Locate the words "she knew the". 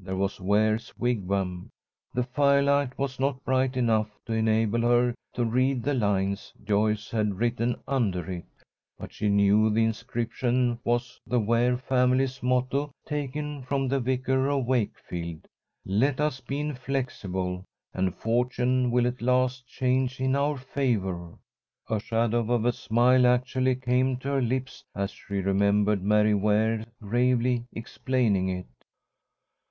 9.12-9.84